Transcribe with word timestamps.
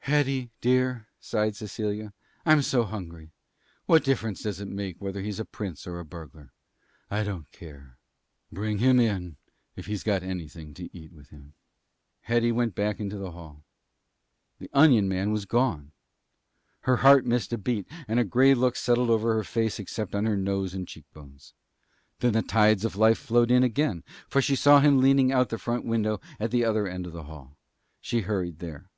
"Hetty, 0.00 0.50
dear," 0.60 1.06
sighed 1.20 1.54
Cecilia, 1.54 2.12
"I'm 2.44 2.62
so 2.62 2.82
hungry. 2.82 3.30
What 3.86 4.02
difference 4.02 4.42
does 4.42 4.58
it 4.60 4.66
make 4.66 5.00
whether 5.00 5.20
he's 5.22 5.38
a 5.38 5.44
prince 5.44 5.86
or 5.86 6.00
a 6.00 6.04
burglar? 6.04 6.52
I 7.12 7.22
don't 7.22 7.48
care. 7.52 7.96
Bring 8.50 8.78
him 8.78 8.98
in 8.98 9.36
if 9.76 9.86
he's 9.86 10.02
got 10.02 10.24
anything 10.24 10.74
to 10.74 10.90
eat 10.92 11.12
with 11.12 11.28
him." 11.28 11.54
Hetty 12.22 12.50
went 12.50 12.74
back 12.74 12.98
into 12.98 13.18
the 13.18 13.30
hall. 13.30 13.62
The 14.58 14.68
onion 14.72 15.08
man 15.08 15.30
was 15.30 15.44
gone. 15.44 15.92
Her 16.80 16.96
heart 16.96 17.24
missed 17.24 17.52
a 17.52 17.56
beat, 17.56 17.86
and 18.08 18.18
a 18.18 18.24
gray 18.24 18.54
look 18.54 18.74
settled 18.74 19.10
over 19.10 19.32
her 19.34 19.44
face 19.44 19.78
except 19.78 20.12
on 20.12 20.26
her 20.26 20.36
nose 20.36 20.74
and 20.74 20.88
cheek 20.88 21.04
bones. 21.14 21.54
And 22.20 22.34
then 22.34 22.42
the 22.42 22.48
tides 22.48 22.84
of 22.84 22.96
life 22.96 23.18
flowed 23.18 23.52
in 23.52 23.62
again, 23.62 24.02
for 24.28 24.42
she 24.42 24.56
saw 24.56 24.80
him 24.80 24.98
leaning 25.00 25.30
out 25.30 25.42
of 25.42 25.48
the 25.50 25.56
front 25.58 25.84
window 25.84 26.20
at 26.40 26.50
the 26.50 26.64
other 26.64 26.88
end 26.88 27.06
of 27.06 27.12
the 27.12 27.22
hall. 27.30 27.56
She 28.00 28.22
hurried 28.22 28.58
there. 28.58 28.90